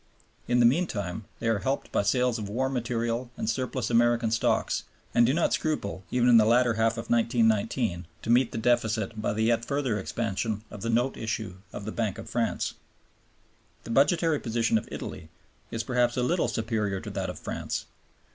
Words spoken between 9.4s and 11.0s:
yet further expansion of the